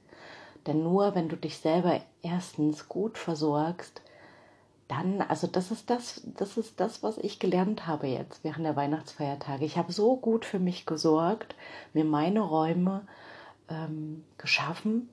Denn 0.68 0.84
nur 0.84 1.16
wenn 1.16 1.30
du 1.30 1.36
dich 1.36 1.58
selber 1.58 2.02
erstens 2.22 2.90
gut 2.90 3.18
versorgst, 3.18 4.02
dann, 4.90 5.22
also 5.22 5.46
das 5.46 5.70
ist 5.72 5.90
das, 5.90 6.22
das 6.36 6.58
ist 6.58 6.80
das, 6.80 7.04
was 7.04 7.20
ich 7.20 7.40
gelernt 7.40 7.86
habe 7.86 8.08
jetzt 8.08 8.44
während 8.44 8.66
der 8.66 8.76
Weihnachtsfeiertage. 8.76 9.64
Ich 9.64 9.78
habe 9.78 9.94
so 9.94 10.18
gut 10.18 10.46
für 10.46 10.60
mich 10.60 10.88
gesorgt, 10.88 11.56
mir 11.94 12.04
meine 12.04 12.42
Räume 12.42 13.06
ähm, 13.70 14.26
geschaffen, 14.40 15.08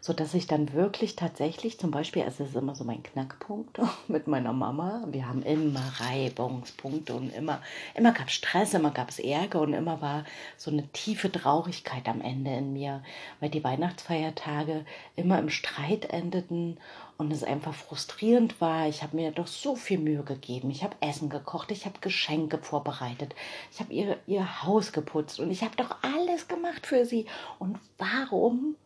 so 0.00 0.14
dass 0.14 0.32
ich 0.32 0.46
dann 0.46 0.72
wirklich 0.72 1.14
tatsächlich 1.14 1.78
zum 1.78 1.90
Beispiel, 1.90 2.24
es 2.26 2.40
ist 2.40 2.56
immer 2.56 2.74
so 2.74 2.84
mein 2.84 3.02
Knackpunkt 3.02 3.80
mit 4.08 4.26
meiner 4.26 4.52
Mama. 4.52 5.04
Wir 5.10 5.28
haben 5.28 5.42
immer 5.42 5.82
Reibungspunkte 5.98 7.14
und 7.14 7.34
immer, 7.34 7.60
immer 7.94 8.12
gab 8.12 8.28
es 8.28 8.34
Stress, 8.34 8.72
immer 8.72 8.92
gab 8.92 9.10
es 9.10 9.18
Ärger 9.18 9.60
und 9.60 9.74
immer 9.74 10.00
war 10.00 10.24
so 10.56 10.70
eine 10.70 10.88
tiefe 10.88 11.30
Traurigkeit 11.30 12.08
am 12.08 12.22
Ende 12.22 12.52
in 12.52 12.72
mir, 12.72 13.02
weil 13.40 13.50
die 13.50 13.62
Weihnachtsfeiertage 13.62 14.86
immer 15.16 15.38
im 15.38 15.50
Streit 15.50 16.06
endeten 16.06 16.78
und 17.18 17.30
es 17.30 17.44
einfach 17.44 17.74
frustrierend 17.74 18.58
war. 18.62 18.88
Ich 18.88 19.02
habe 19.02 19.16
mir 19.16 19.30
doch 19.30 19.46
so 19.46 19.76
viel 19.76 19.98
Mühe 19.98 20.22
gegeben. 20.22 20.70
Ich 20.70 20.82
habe 20.82 20.96
Essen 21.00 21.28
gekocht, 21.28 21.70
ich 21.70 21.84
habe 21.84 22.00
Geschenke 22.00 22.56
vorbereitet, 22.56 23.34
ich 23.70 23.80
habe 23.80 23.92
ihr, 23.92 24.16
ihr 24.26 24.62
Haus 24.62 24.92
geputzt 24.92 25.38
und 25.40 25.50
ich 25.50 25.62
habe 25.62 25.76
doch 25.76 25.96
alles 26.00 26.48
gemacht 26.48 26.86
für 26.86 27.04
sie. 27.04 27.26
Und 27.58 27.78
warum 27.98 28.76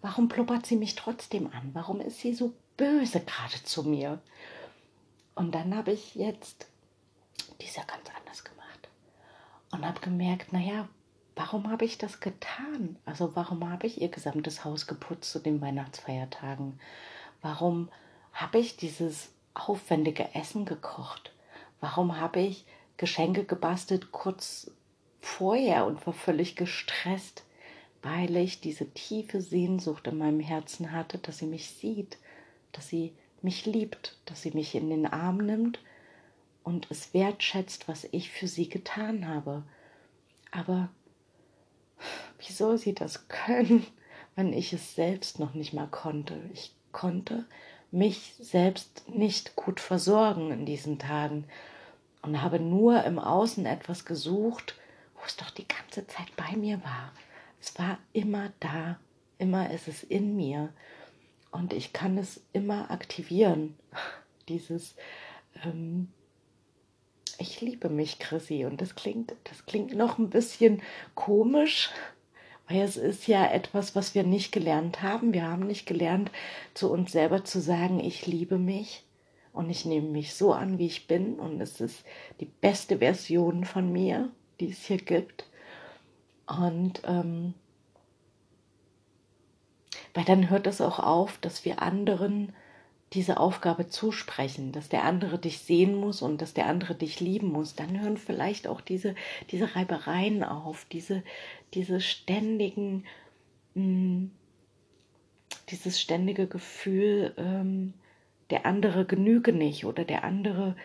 Warum 0.00 0.28
blubbert 0.28 0.66
sie 0.66 0.76
mich 0.76 0.94
trotzdem 0.94 1.46
an? 1.52 1.70
Warum 1.72 2.00
ist 2.00 2.20
sie 2.20 2.34
so 2.34 2.54
böse 2.76 3.20
gerade 3.20 3.62
zu 3.64 3.82
mir? 3.82 4.20
Und 5.34 5.54
dann 5.54 5.74
habe 5.76 5.92
ich 5.92 6.14
jetzt 6.14 6.66
dieser 7.60 7.84
ganz 7.84 8.08
anders 8.16 8.44
gemacht 8.44 8.88
und 9.70 9.84
habe 9.84 10.00
gemerkt, 10.00 10.52
naja, 10.52 10.88
warum 11.36 11.70
habe 11.70 11.84
ich 11.84 11.98
das 11.98 12.20
getan? 12.20 12.96
Also 13.04 13.34
warum 13.34 13.68
habe 13.68 13.86
ich 13.86 14.00
ihr 14.00 14.08
gesamtes 14.08 14.64
Haus 14.64 14.86
geputzt 14.86 15.30
zu 15.32 15.38
den 15.38 15.60
Weihnachtsfeiertagen? 15.60 16.80
Warum 17.42 17.88
habe 18.32 18.58
ich 18.58 18.76
dieses 18.76 19.30
aufwendige 19.54 20.34
Essen 20.34 20.64
gekocht? 20.64 21.32
Warum 21.80 22.20
habe 22.20 22.40
ich 22.40 22.64
Geschenke 22.96 23.44
gebastelt 23.44 24.12
kurz 24.12 24.70
vorher 25.20 25.86
und 25.86 26.04
war 26.06 26.14
völlig 26.14 26.56
gestresst? 26.56 27.44
Weil 28.02 28.36
ich 28.36 28.60
diese 28.60 28.88
tiefe 28.90 29.40
Sehnsucht 29.40 30.06
in 30.06 30.18
meinem 30.18 30.40
Herzen 30.40 30.92
hatte, 30.92 31.18
dass 31.18 31.38
sie 31.38 31.46
mich 31.46 31.70
sieht, 31.70 32.18
dass 32.72 32.88
sie 32.88 33.12
mich 33.42 33.66
liebt, 33.66 34.16
dass 34.24 34.42
sie 34.42 34.50
mich 34.50 34.74
in 34.74 34.90
den 34.90 35.06
Arm 35.06 35.38
nimmt 35.38 35.80
und 36.64 36.86
es 36.90 37.14
wertschätzt, 37.14 37.88
was 37.88 38.06
ich 38.12 38.30
für 38.30 38.48
sie 38.48 38.68
getan 38.68 39.26
habe. 39.26 39.62
Aber 40.50 40.88
wie 42.38 42.52
soll 42.52 42.78
sie 42.78 42.94
das 42.94 43.28
können, 43.28 43.86
wenn 44.36 44.52
ich 44.52 44.72
es 44.72 44.94
selbst 44.94 45.38
noch 45.38 45.54
nicht 45.54 45.72
mal 45.72 45.88
konnte? 45.88 46.38
Ich 46.52 46.72
konnte 46.92 47.46
mich 47.90 48.34
selbst 48.38 49.08
nicht 49.08 49.56
gut 49.56 49.80
versorgen 49.80 50.50
in 50.50 50.66
diesen 50.66 50.98
Tagen 50.98 51.44
und 52.22 52.42
habe 52.42 52.60
nur 52.60 53.04
im 53.04 53.18
Außen 53.18 53.64
etwas 53.66 54.04
gesucht, 54.04 54.74
wo 55.14 55.20
es 55.26 55.36
doch 55.36 55.50
die 55.50 55.66
ganze 55.66 56.06
Zeit 56.06 56.28
bei 56.36 56.56
mir 56.56 56.82
war. 56.84 57.12
Es 57.60 57.78
war 57.78 57.98
immer 58.12 58.52
da, 58.60 58.98
immer 59.38 59.70
ist 59.70 59.88
es 59.88 60.02
in 60.02 60.36
mir 60.36 60.72
und 61.50 61.72
ich 61.72 61.92
kann 61.92 62.18
es 62.18 62.40
immer 62.52 62.90
aktivieren. 62.90 63.76
Dieses 64.48 64.94
ähm, 65.64 66.08
ich 67.38 67.60
liebe 67.60 67.88
mich, 67.88 68.18
Chrissy. 68.18 68.64
Und 68.64 68.80
das 68.80 68.94
klingt, 68.94 69.34
das 69.44 69.64
klingt 69.66 69.94
noch 69.94 70.18
ein 70.18 70.30
bisschen 70.30 70.82
komisch, 71.14 71.90
weil 72.68 72.82
es 72.82 72.96
ist 72.96 73.26
ja 73.28 73.46
etwas, 73.50 73.94
was 73.94 74.14
wir 74.14 74.24
nicht 74.24 74.52
gelernt 74.52 75.02
haben. 75.02 75.32
Wir 75.32 75.44
haben 75.44 75.66
nicht 75.66 75.86
gelernt, 75.86 76.30
zu 76.74 76.90
uns 76.90 77.12
selber 77.12 77.44
zu 77.44 77.60
sagen, 77.60 78.00
ich 78.00 78.26
liebe 78.26 78.58
mich 78.58 79.04
und 79.52 79.70
ich 79.70 79.84
nehme 79.84 80.08
mich 80.08 80.34
so 80.34 80.52
an, 80.52 80.78
wie 80.78 80.86
ich 80.86 81.06
bin. 81.06 81.38
Und 81.38 81.60
es 81.60 81.80
ist 81.80 82.04
die 82.40 82.50
beste 82.60 82.98
Version 82.98 83.64
von 83.64 83.90
mir, 83.92 84.30
die 84.60 84.70
es 84.70 84.84
hier 84.84 84.98
gibt. 84.98 85.46
Und 86.48 87.02
ähm, 87.04 87.54
weil 90.14 90.24
dann 90.24 90.50
hört 90.50 90.66
es 90.66 90.80
auch 90.80 90.98
auf, 90.98 91.38
dass 91.38 91.64
wir 91.64 91.82
anderen 91.82 92.52
diese 93.12 93.38
Aufgabe 93.38 93.88
zusprechen, 93.88 94.72
dass 94.72 94.88
der 94.88 95.04
andere 95.04 95.38
dich 95.38 95.60
sehen 95.60 95.94
muss 95.94 96.20
und 96.20 96.42
dass 96.42 96.52
der 96.52 96.66
andere 96.66 96.94
dich 96.94 97.20
lieben 97.20 97.48
muss, 97.48 97.74
dann 97.74 98.00
hören 98.00 98.18
vielleicht 98.18 98.66
auch 98.66 98.80
diese, 98.80 99.14
diese 99.50 99.74
Reibereien 99.74 100.44
auf, 100.44 100.86
diese, 100.92 101.22
diese 101.74 102.00
ständigen, 102.00 103.04
mh, 103.74 103.82
hm, 103.82 104.30
dieses 105.70 106.00
ständige 106.00 106.46
Gefühl, 106.46 107.34
ähm, 107.36 107.94
der 108.50 108.66
andere 108.66 109.04
genüge 109.04 109.52
nicht 109.52 109.84
oder 109.84 110.04
der 110.04 110.24
andere, 110.24 110.76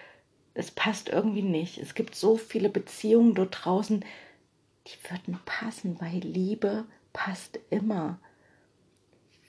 es 0.54 0.72
passt 0.72 1.10
irgendwie 1.10 1.42
nicht. 1.42 1.78
Es 1.78 1.96
gibt 1.96 2.16
so 2.16 2.38
viele 2.38 2.70
Beziehungen 2.70 3.34
dort 3.34 3.66
draußen, 3.66 4.04
die 4.88 5.10
würden 5.10 5.40
passen, 5.46 6.00
weil 6.02 6.20
Liebe 6.20 6.86
passt 7.14 7.60
immer. 7.70 8.20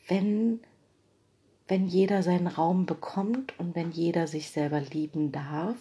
Wenn 0.06 0.60
wenn 1.68 1.86
jeder 1.86 2.22
seinen 2.22 2.46
Raum 2.46 2.86
bekommt 2.86 3.58
und 3.58 3.74
wenn 3.74 3.90
jeder 3.90 4.26
sich 4.26 4.50
selber 4.50 4.80
lieben 4.80 5.32
darf. 5.32 5.76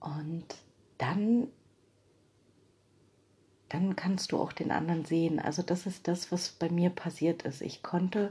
Und 0.00 0.46
dann, 0.96 1.48
dann 3.68 3.96
kannst 3.96 4.32
du 4.32 4.38
auch 4.38 4.52
den 4.52 4.70
anderen 4.70 5.04
sehen. 5.04 5.38
Also 5.38 5.62
das 5.62 5.86
ist 5.86 6.08
das, 6.08 6.32
was 6.32 6.50
bei 6.50 6.70
mir 6.70 6.90
passiert 6.90 7.42
ist. 7.42 7.60
Ich 7.60 7.82
konnte 7.82 8.30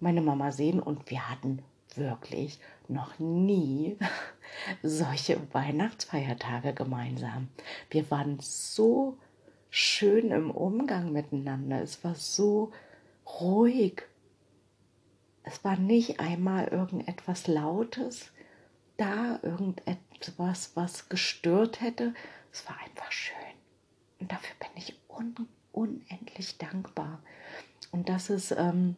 meine 0.00 0.20
Mama 0.20 0.52
sehen 0.52 0.80
und 0.80 1.10
wir 1.10 1.30
hatten 1.30 1.62
wirklich 1.96 2.58
noch 2.88 3.18
nie 3.18 3.96
solche 4.82 5.40
Weihnachtsfeiertage 5.52 6.72
gemeinsam. 6.72 7.48
Wir 7.90 8.10
waren 8.10 8.38
so 8.40 9.18
schön 9.70 10.30
im 10.30 10.50
Umgang 10.50 11.12
miteinander. 11.12 11.82
Es 11.82 12.04
war 12.04 12.14
so 12.14 12.72
ruhig 13.40 14.02
es 15.44 15.62
war 15.62 15.76
nicht 15.76 16.20
einmal 16.20 16.68
irgendetwas 16.68 17.46
Lautes 17.46 18.32
da, 18.96 19.38
irgendetwas, 19.42 20.72
was 20.74 21.08
gestört 21.08 21.80
hätte. 21.80 22.14
Es 22.50 22.66
war 22.66 22.76
einfach 22.80 23.12
schön. 23.12 23.36
Und 24.20 24.32
dafür 24.32 24.54
bin 24.58 24.70
ich 24.76 24.98
un 25.08 25.34
unendlich 25.72 26.56
dankbar. 26.58 27.20
Und 27.90 28.08
das 28.08 28.30
ist, 28.30 28.52
ähm, 28.52 28.96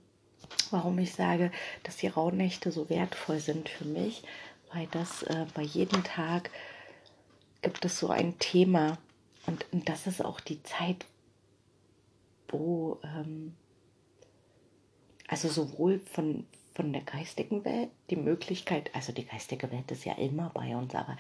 warum 0.71 0.99
ich 0.99 1.13
sage, 1.15 1.51
dass 1.83 1.97
die 1.97 2.09
Rauhnächte 2.09 2.73
so 2.73 2.89
wertvoll 2.89 3.39
sind 3.41 3.69
für 3.69 3.85
mich, 3.85 4.23
weil 4.73 4.87
das 4.91 5.23
äh, 5.25 5.47
bei 5.55 5.63
jedem 5.63 6.05
Tag 6.05 6.51
gibt 7.63 7.85
es 7.85 7.99
so 7.99 8.11
ein 8.11 8.39
Thema. 8.39 8.99
Und, 9.47 9.65
und 9.73 9.89
das 9.89 10.07
ist 10.07 10.25
auch 10.25 10.41
die 10.41 10.63
Zeit, 10.63 11.07
wo 12.49 12.99
ähm, 13.03 13.55
also 15.29 15.49
sowohl 15.49 16.01
von, 16.01 16.47
von 16.75 16.93
der 16.93 17.03
geistigen 17.03 17.65
Welt 17.65 17.91
die 18.11 18.17
Möglichkeit, 18.17 18.95
also 18.95 19.13
die 19.13 19.27
geistige 19.27 19.71
Welt 19.73 19.91
ist 19.91 20.05
ja 20.05 20.15
immer 20.15 20.51
bei 20.51 20.77
uns, 20.77 20.95
aber 20.95 21.17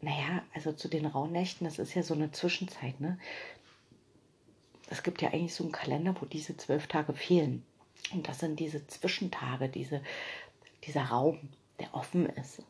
naja, 0.00 0.42
also 0.54 0.72
zu 0.72 0.88
den 0.88 1.06
Rauhnächten, 1.06 1.64
das 1.64 1.78
ist 1.78 1.94
ja 1.94 2.02
so 2.02 2.14
eine 2.14 2.30
Zwischenzeit, 2.30 3.00
ne? 3.00 3.18
Es 4.90 5.02
gibt 5.02 5.22
ja 5.22 5.30
eigentlich 5.30 5.54
so 5.54 5.64
einen 5.64 5.72
Kalender, 5.72 6.14
wo 6.20 6.26
diese 6.26 6.56
zwölf 6.58 6.86
Tage 6.86 7.14
fehlen. 7.14 7.64
Und 8.12 8.28
das 8.28 8.40
sind 8.40 8.60
diese 8.60 8.86
Zwischentage, 8.86 9.68
diese, 9.68 10.02
dieser 10.86 11.04
Raum, 11.04 11.38
der 11.80 11.94
offen 11.94 12.26
ist. 12.26 12.62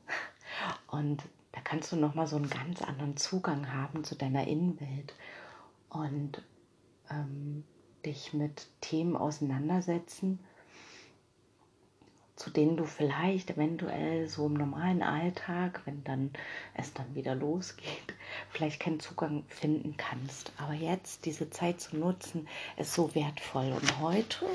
Und 0.88 1.22
da 1.52 1.60
kannst 1.60 1.92
du 1.92 1.96
nochmal 1.96 2.26
so 2.26 2.36
einen 2.36 2.50
ganz 2.50 2.82
anderen 2.82 3.16
Zugang 3.16 3.72
haben 3.72 4.04
zu 4.04 4.14
deiner 4.14 4.46
Innenwelt. 4.46 5.14
Und 5.90 6.42
ähm, 7.10 7.64
dich 8.04 8.32
mit 8.32 8.66
Themen 8.80 9.16
auseinandersetzen, 9.16 10.38
zu 12.36 12.50
denen 12.50 12.76
du 12.76 12.84
vielleicht 12.84 13.50
eventuell 13.50 14.28
so 14.28 14.46
im 14.46 14.54
normalen 14.54 15.02
Alltag, 15.02 15.82
wenn 15.84 16.02
dann 16.04 16.30
es 16.74 16.92
dann 16.92 17.14
wieder 17.14 17.34
losgeht, 17.34 18.13
vielleicht 18.50 18.80
keinen 18.80 19.00
Zugang 19.00 19.44
finden 19.48 19.96
kannst. 19.96 20.52
Aber 20.58 20.73
jetzt 20.73 21.25
diese 21.25 21.50
Zeit 21.50 21.80
zu 21.80 21.97
nutzen, 21.97 22.49
ist 22.76 22.94
so 22.94 23.14
wertvoll. 23.14 23.73
Und 23.73 24.00
heute, 24.00 24.47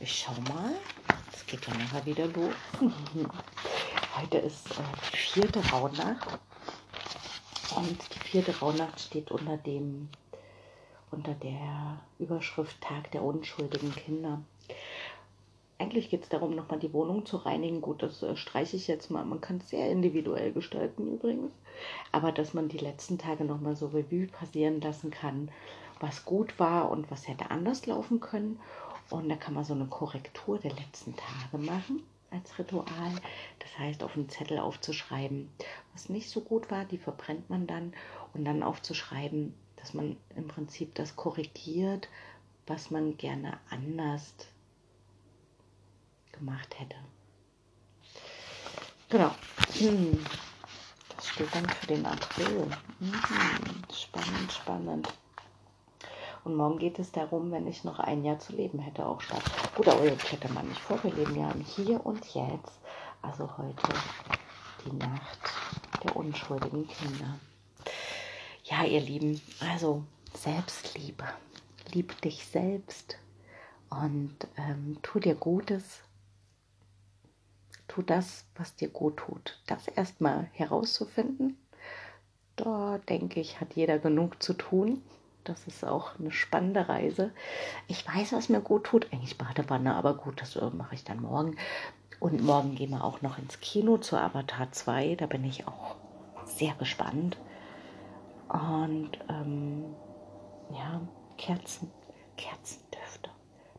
ich 0.00 0.18
schau 0.18 0.32
mal, 0.52 0.72
es 1.32 1.46
geht 1.46 1.66
ja 1.66 1.74
nachher 1.74 2.06
wieder 2.06 2.26
los. 2.26 2.54
heute 4.16 4.38
ist 4.38 4.70
äh, 4.70 4.82
die 5.12 5.16
vierte 5.16 5.70
Rauhnacht. 5.70 6.38
Und 7.76 7.98
die 8.14 8.28
vierte 8.28 8.58
Rauhnacht 8.58 9.00
steht 9.00 9.30
unter 9.30 9.56
dem 9.56 10.08
unter 11.10 11.34
der 11.34 12.00
Überschrift 12.18 12.80
Tag 12.80 13.10
der 13.12 13.22
unschuldigen 13.22 13.94
Kinder. 13.94 14.42
Eigentlich 15.78 16.08
geht 16.08 16.22
es 16.22 16.28
darum, 16.30 16.54
nochmal 16.54 16.78
die 16.78 16.92
Wohnung 16.94 17.26
zu 17.26 17.36
reinigen. 17.36 17.82
Gut, 17.82 18.02
das 18.02 18.22
äh, 18.22 18.36
streiche 18.36 18.76
ich 18.76 18.88
jetzt 18.88 19.10
mal. 19.10 19.24
Man 19.26 19.42
kann 19.42 19.58
es 19.58 19.68
sehr 19.68 19.90
individuell 19.90 20.52
gestalten 20.52 21.12
übrigens. 21.12 21.52
Aber 22.12 22.32
dass 22.32 22.54
man 22.54 22.68
die 22.68 22.78
letzten 22.78 23.18
Tage 23.18 23.44
nochmal 23.44 23.76
so 23.76 23.88
Revue 23.88 24.26
passieren 24.26 24.80
lassen 24.80 25.10
kann, 25.10 25.50
was 26.00 26.24
gut 26.24 26.58
war 26.58 26.90
und 26.90 27.10
was 27.10 27.28
hätte 27.28 27.50
anders 27.50 27.86
laufen 27.86 28.20
können. 28.20 28.58
Und 29.10 29.28
da 29.28 29.36
kann 29.36 29.52
man 29.54 29.64
so 29.64 29.74
eine 29.74 29.86
Korrektur 29.86 30.58
der 30.58 30.72
letzten 30.72 31.14
Tage 31.14 31.62
machen 31.62 32.02
als 32.30 32.58
Ritual. 32.58 33.12
Das 33.58 33.78
heißt, 33.78 34.02
auf 34.02 34.16
einen 34.16 34.30
Zettel 34.30 34.58
aufzuschreiben, 34.58 35.50
was 35.92 36.08
nicht 36.08 36.30
so 36.30 36.40
gut 36.40 36.70
war, 36.70 36.86
die 36.86 36.98
verbrennt 36.98 37.50
man 37.50 37.66
dann. 37.66 37.92
Und 38.32 38.46
dann 38.46 38.62
aufzuschreiben, 38.62 39.54
dass 39.76 39.92
man 39.92 40.16
im 40.34 40.48
Prinzip 40.48 40.94
das 40.94 41.16
korrigiert, 41.16 42.08
was 42.66 42.90
man 42.90 43.16
gerne 43.18 43.58
anders 43.70 44.34
gemacht 46.38 46.78
hätte. 46.78 46.96
Genau. 49.08 49.30
Hm. 49.74 50.24
Das 51.14 51.28
steht 51.28 51.54
dann 51.54 51.68
für 51.68 51.86
den 51.86 52.04
April. 52.04 52.68
Hm. 52.98 53.84
Spannend, 53.92 54.52
spannend. 54.52 55.08
Und 56.44 56.54
morgen 56.54 56.78
geht 56.78 56.98
es 57.00 57.10
darum, 57.10 57.50
wenn 57.50 57.66
ich 57.66 57.82
noch 57.82 57.98
ein 57.98 58.24
Jahr 58.24 58.38
zu 58.38 58.52
leben 58.52 58.78
hätte, 58.78 59.04
auch 59.04 59.20
statt. 59.20 59.42
Gut, 59.74 59.88
aber 59.88 60.04
jetzt 60.04 60.30
hätte 60.30 60.52
man 60.52 60.68
nicht 60.68 60.80
vor, 60.80 61.02
wir 61.02 61.12
leben 61.12 61.34
ja 61.34 61.50
im 61.50 61.62
Hier 61.62 62.04
und 62.06 62.24
Jetzt. 62.34 62.78
Also 63.20 63.50
heute 63.58 63.94
die 64.84 64.96
Nacht 64.96 65.38
der 66.04 66.14
unschuldigen 66.14 66.86
Kinder. 66.86 67.38
Ja, 68.64 68.84
ihr 68.84 69.00
Lieben, 69.00 69.40
also 69.58 70.04
Selbstliebe. 70.34 71.24
Lieb 71.92 72.20
dich 72.20 72.46
selbst 72.46 73.18
und 73.90 74.36
ähm, 74.56 74.98
tu 75.02 75.18
dir 75.18 75.34
Gutes. 75.34 76.00
Tu 77.88 78.02
das, 78.02 78.44
was 78.56 78.74
dir 78.74 78.88
gut 78.88 79.18
tut. 79.18 79.60
Das 79.66 79.88
erstmal 79.88 80.48
herauszufinden, 80.52 81.56
da 82.56 82.98
denke 83.08 83.40
ich, 83.40 83.60
hat 83.60 83.74
jeder 83.74 83.98
genug 83.98 84.42
zu 84.42 84.54
tun. 84.54 85.02
Das 85.44 85.66
ist 85.66 85.84
auch 85.84 86.18
eine 86.18 86.32
spannende 86.32 86.88
Reise. 86.88 87.30
Ich 87.86 88.06
weiß, 88.06 88.32
was 88.32 88.48
mir 88.48 88.60
gut 88.60 88.84
tut. 88.84 89.12
Eigentlich 89.12 89.38
Badewanne, 89.38 89.94
aber 89.94 90.14
gut, 90.14 90.40
das 90.40 90.56
äh, 90.56 90.70
mache 90.70 90.94
ich 90.94 91.04
dann 91.04 91.20
morgen. 91.20 91.56
Und 92.18 92.42
morgen 92.42 92.74
gehen 92.74 92.90
wir 92.90 93.04
auch 93.04 93.22
noch 93.22 93.38
ins 93.38 93.60
Kino 93.60 93.98
zu 93.98 94.16
Avatar 94.16 94.72
2. 94.72 95.16
Da 95.16 95.26
bin 95.26 95.44
ich 95.44 95.68
auch 95.68 95.96
sehr 96.44 96.74
gespannt. 96.74 97.36
Und 98.48 99.12
ähm, 99.28 99.84
ja, 100.72 101.00
Kerzen, 101.36 101.90
Kerzendüfte, 102.36 103.30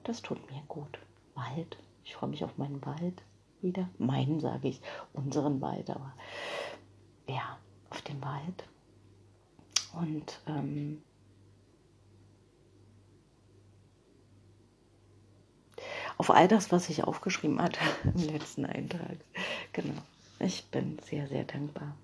das 0.04 0.22
tut 0.22 0.50
mir 0.52 0.62
gut. 0.67 1.00
Wald, 1.36 1.78
ich 2.04 2.15
freue 2.15 2.30
mich 2.30 2.43
auf 2.43 2.58
meinen 2.58 2.86
Wald 2.86 3.22
wieder. 3.62 3.89
Meinen 3.98 4.39
sage 4.39 4.67
ich, 4.67 4.82
unseren 5.13 5.62
Wald, 5.62 5.89
aber 5.89 6.13
ja, 7.28 7.58
auf 7.89 8.02
den 8.02 8.22
Wald. 8.22 8.63
Und 9.93 10.39
ähm, 10.48 11.02
auf 16.17 16.30
all 16.32 16.48
das, 16.48 16.72
was 16.72 16.89
ich 16.89 17.04
aufgeschrieben 17.04 17.62
hatte 17.62 17.80
im 18.04 18.34
letzten 18.34 18.65
Eintrag. 18.65 19.17
Genau. 19.74 20.02
Ich 20.39 20.65
bin 20.65 21.00
sehr, 21.00 21.28
sehr 21.28 21.43
dankbar. 21.43 21.96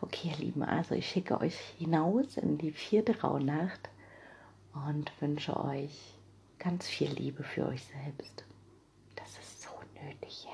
Okay, 0.00 0.30
ihr 0.30 0.36
Lieben, 0.36 0.62
also 0.62 0.94
ich 0.94 1.08
schicke 1.08 1.40
euch 1.40 1.56
hinaus 1.78 2.36
in 2.36 2.58
die 2.58 2.72
vierte 2.72 3.20
Rauhnacht 3.20 3.88
und 4.86 5.10
wünsche 5.20 5.56
euch 5.58 6.14
ganz 6.58 6.86
viel 6.86 7.10
Liebe 7.10 7.42
für 7.42 7.66
euch 7.66 7.84
selbst. 7.84 8.44
Das 9.16 9.30
ist 9.38 9.62
so 9.62 9.70
nötig 10.02 10.44
jetzt. 10.44 10.53